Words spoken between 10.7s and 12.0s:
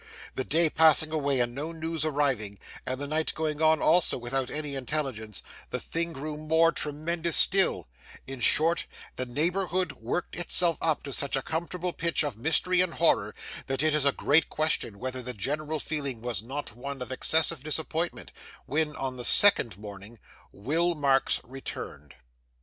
up to such a comfortable